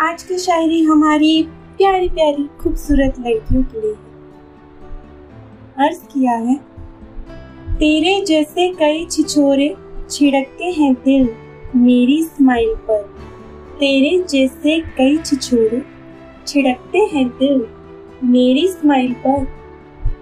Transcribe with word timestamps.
आज 0.00 0.22
की 0.22 0.36
शायरी 0.38 0.82
हमारी 0.82 1.42
प्यारी 1.76 2.08
प्यारी 2.08 2.42
खूबसूरत 2.60 3.18
लड़कियों 3.20 3.62
के 3.62 3.80
लिए 3.80 3.94
अर्ज़ 5.78 6.00
किया 6.04 6.32
है, 6.32 6.54
तेरे 7.70 8.20
जैसे 8.24 8.68
कई 8.72 9.04
छिछोरे 9.06 9.68
छिड़कते 10.10 10.64
हैं 10.72 10.92
दिल 10.94 11.28
मेरी 11.76 12.22
स्माइल 12.24 12.74
पर। 12.80 13.02
तेरे 13.80 14.18
जैसे 14.30 14.78
कई 14.98 15.16
छिछोरे 15.18 15.82
छिड़कते 16.46 16.98
हैं 17.12 17.26
दिल 17.28 17.66
मेरी 18.24 18.66
स्माइल 18.68 19.12
पर। 19.26 19.44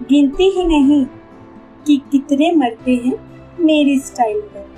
गिनती 0.09 0.49
ही 0.49 0.65
नहीं 0.67 1.05
कि 1.87 2.01
कितने 2.11 2.51
मरते 2.51 2.95
हैं 2.95 3.15
मेरी 3.59 3.99
स्टाइल 3.99 4.41
पर। 4.41 4.74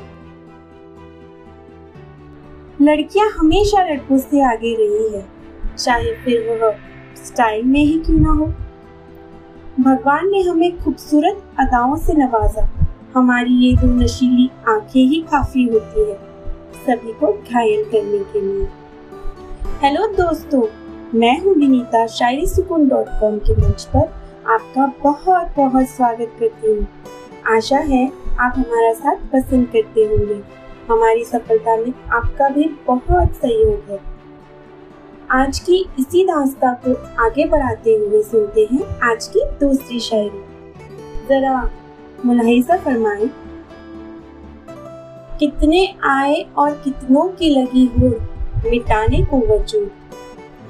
लड़कियाँ 2.82 3.30
हमेशा 3.30 3.84
लड़कों 3.84 4.18
से 4.18 4.42
आगे 4.46 4.74
रही 4.76 5.14
है, 5.14 5.24
चाहे 5.78 6.14
फिर 6.16 6.50
वह 6.50 6.76
स्टाइल 7.18 7.64
में 7.66 7.80
ही 7.80 7.98
क्यों 8.00 8.18
ना 8.18 8.32
हो। 8.32 8.46
भगवान 9.80 10.30
ने 10.32 10.42
हमें 10.42 10.78
खूबसूरत 10.80 11.42
अदाओं 11.60 11.96
से 11.98 12.14
नवाजा। 12.14 12.68
हमारी 13.16 13.54
ये 13.60 13.76
दो 13.78 13.88
नशीली 13.94 14.50
आँखें 14.70 15.00
ही 15.02 15.22
काफ़ी 15.32 15.64
होती 15.64 16.02
है, 16.02 16.16
सभी 16.86 17.14
को 17.14 17.32
घायल 17.34 17.84
करने 17.86 18.20
के 18.24 18.42
लिए। 18.42 18.68
हेलो 19.82 20.08
दोस्तों, 20.14 20.62
मैं 21.14 21.40
हूँ 21.40 21.54
विनीता, 21.56 22.06
शायरी 22.08 22.46
सुकून 22.48 22.88
डॉट 22.90 23.08
कॉम 23.20 23.38
के 23.40 23.56
मंच 23.62 23.84
पर 23.96 24.08
आपका 24.48 24.86
बहुत 25.04 25.56
बहुत 25.58 25.88
स्वागत 25.88 26.38
करती 26.40 26.68
हूँ। 26.68 26.88
आशा 27.48 27.80
है 27.80 28.06
आप 28.40 28.54
हमारा 28.58 28.94
साथ 28.94 29.28
पसंद 29.34 29.68
करते 29.68 30.06
होंगे। 30.06 30.42
हमारी 30.90 31.24
सफलता 31.24 31.76
में 31.78 31.94
आपका 32.14 32.48
भी 32.50 32.64
बहुत 32.88 33.32
सहयोग 33.32 33.92
है। 33.92 34.00
आज 35.32 35.60
की 35.60 35.78
इसी 36.00 36.24
दास्ता 36.26 36.72
को 36.86 36.94
आगे 37.24 37.46
बढ़ाते 37.46 37.96
हुए 37.96 38.22
सुनते 38.24 38.68
हैं 38.72 38.84
आज 39.04 39.28
की 39.28 39.42
दूसरी 39.60 40.00
शायरी। 40.00 40.44
जरा 41.30 41.70
मुलाहिजा 42.26 42.78
फरमाए, 42.78 43.30
कितने 45.40 45.86
आए 46.04 46.42
और 46.58 46.72
कितनों 46.76 47.28
की 47.30 47.50
लगी 47.52 47.86
हो 48.00 48.10
मिटाने 48.70 49.24
को 49.26 49.38
वजूद। 49.48 49.92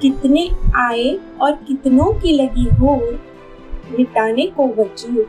कितने 0.02 0.48
आए 0.76 1.18
और 1.40 1.52
कितनों 1.68 2.12
की 2.12 2.32
लगी 2.32 2.68
हो 2.74 2.96
मिटाने 3.98 4.46
को 4.46 4.66
वजूद। 4.74 5.26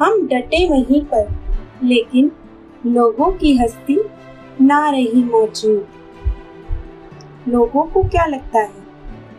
हम 0.00 0.26
डटे 0.26 0.68
वहीं 0.68 1.00
पर, 1.04 1.34
लेकिन 1.84 2.30
लोगों 2.86 3.32
की 3.32 3.56
हस्ती 3.56 4.04
ना 4.60 4.90
रही 4.90 5.24
मौजूद। 5.24 5.86
लोगों 7.48 7.82
को 7.82 8.02
क्या 8.02 8.26
लगता 8.26 8.58
है 8.58 8.72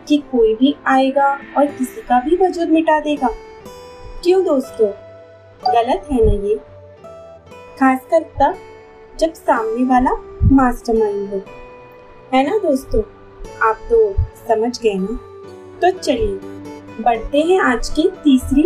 कि 0.08 0.16
कोई 0.18 0.54
भी 0.54 0.76
आएगा 0.86 1.38
और 1.58 1.66
किसी 1.66 2.00
का 2.00 2.20
भी 2.20 2.36
वजूद 2.36 2.68
मिटा 2.68 3.00
देगा? 3.00 3.28
क्यों 4.24 4.44
दोस्तों? 4.44 4.88
गलत 5.74 6.08
है 6.12 6.26
ना 6.26 6.48
ये? 6.48 6.60
खासकर 7.80 8.22
तब 8.22 8.54
जब 9.18 9.32
सामने 9.32 9.84
वाला 9.84 10.10
मास्टरमाइंड 10.52 11.30
हो। 11.30 11.42
है 12.34 12.50
ना 12.50 12.58
दोस्तों? 12.58 13.02
आप 13.62 13.76
तो 13.90 14.14
समझ 14.48 14.82
गए 14.82 14.94
ना? 14.94 15.20
तो 15.80 15.98
चलिए, 15.98 16.38
बढ़ते 17.02 17.40
हैं 17.40 17.60
आज 17.60 17.88
की 17.88 18.10
तीसरी 18.24 18.64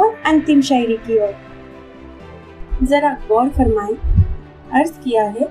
और 0.00 0.22
अंतिम 0.26 0.60
शायरी 0.60 0.96
की 0.96 1.18
ओर। 1.18 1.34
जरा 2.82 3.18
गौर 3.28 3.48
फरमाए 3.48 4.11
अर्ज़ 4.74 4.92
किया 4.92 5.24
है, 5.24 5.48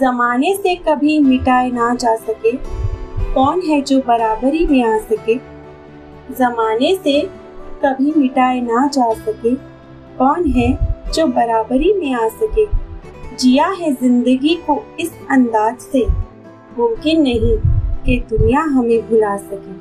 जमाने 0.00 0.54
से 0.54 0.74
कभी 0.74 1.18
मिटाए 1.18 1.70
ना 1.70 1.94
जा 1.94 2.14
सके। 2.16 2.52
कौन 3.34 3.60
है 3.60 3.80
जो 3.80 3.98
बराबरी 3.98 4.66
में 4.66 4.84
आ 4.84 4.98
सके? 4.98 5.34
जमाने 6.34 6.94
से 6.94 7.20
कभी 7.84 8.12
मिटाए 8.16 8.60
ना 8.60 8.86
जा 8.86 9.12
सके। 9.14 9.54
कौन 10.18 10.44
है 10.46 10.78
जो 11.14 11.26
बराबरी 11.26 11.92
में 11.92 12.14
आ 12.14 12.28
सके? 12.28 12.66
जिया 13.36 13.68
है 13.68 13.92
ज़िंदगी 13.94 14.54
को 14.54 14.82
इस 15.00 15.12
अंदाज 15.30 15.78
से। 15.78 16.06
मुमकिन 16.78 17.22
नहीं 17.22 17.56
कि 18.04 18.24
दुनिया 18.30 18.60
हमें 18.60 19.10
भुला 19.10 19.36
सके। 19.36 19.74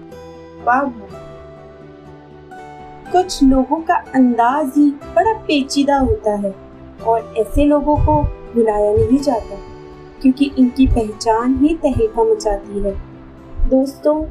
कुछ 3.11 3.44
लोगों 3.44 3.78
का 3.78 3.95
अंदाज 4.16 4.72
ही 4.78 4.89
बड़ा 5.16 5.33
पेचीदा 5.33 5.97
होता 5.97 6.35
है। 6.35 6.53
और 7.03 7.34
ऐसे 7.38 7.66
लोगों 7.66 7.96
को 7.97 8.22
भुलाया 8.53 8.94
नहीं 8.94 9.18
जाता, 9.19 9.58
क्योंकि 10.22 10.52
इनकी 10.58 10.88
पहचान 10.88 11.58
ही 11.58 11.74
तहलका 11.75 12.24
मचाती 12.24 12.80
है। 12.80 12.96
दोस्तों, 13.69 14.24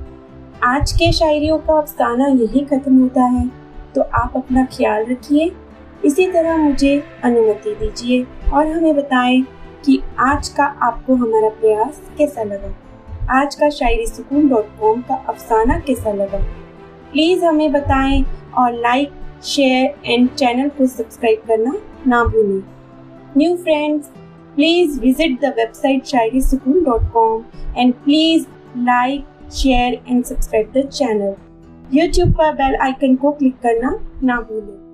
आज 0.64 0.92
के 0.92 1.10
शायरियों 1.12 1.58
का 1.58 1.78
अफसाना 1.78 2.26
यही 2.28 2.60
खत्म 2.66 3.00
होता 3.00 3.24
है 3.24 3.50
तो 3.94 4.02
आप 4.14 4.32
अपना 4.36 4.64
ख्याल 4.66 5.04
रखिए। 5.06 5.50
इसी 6.04 6.26
तरह 6.32 6.56
मुझे 6.58 7.02
अनुमति 7.24 7.74
दीजिए 7.74 8.22
और 8.52 8.66
हमें 8.66 8.94
बताएँ 8.96 9.42
कि 9.84 10.00
आज 10.20 10.48
का 10.48 10.64
आपको 10.82 11.14
हमारा 11.14 11.48
प्रयास 11.50 12.00
कैसा 12.18 12.42
लगा। 12.42 12.74
आज 13.32 13.54
का 13.54 13.68
शायरी 13.70 14.06
सुकून 14.06 14.48
डॉट 14.48 14.66
कॉम 14.80 15.00
का 15.00 15.14
अफसाना 15.28 15.78
कैसा 15.78 16.12
लगा। 16.12 16.38
प्लीज़ 17.12 17.44
हमें 17.44 17.72
बताएँ 17.72 18.24
और 18.58 18.72
लाइक 18.74 19.12
शेयर 19.44 19.94
एंड 20.04 20.28
चैनल 20.30 20.68
को 20.68 20.86
सब्सक्राइब 20.86 21.42
करना 21.48 21.74
ना 22.06 22.22
भूलें। 22.24 22.62
New 23.36 23.56
friends 23.56 24.08
please 24.54 25.00
visit 25.00 25.40
the 25.40 25.52
website 25.56 26.04
Shayari 26.06 26.40
Sukoon 26.40 26.82
dot 26.84 27.10
com 27.12 27.44
and 27.76 27.94
please 28.04 28.46
like 28.84 29.50
share 29.52 30.00
and 30.08 30.24
subscribe 30.24 30.72
the 30.76 30.86
channel 30.88 31.34
YouTube 31.92 32.32
पर 32.32 32.52
बेल 32.54 32.76
आइकन 32.82 33.16
को 33.16 33.32
क्लिक 33.32 33.58
करना 33.62 33.98
ना 34.22 34.40
भूलें। 34.40 34.91